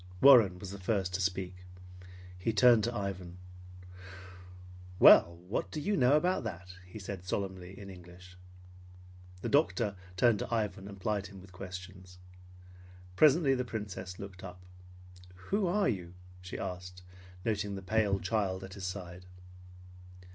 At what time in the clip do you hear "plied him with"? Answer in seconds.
10.99-11.51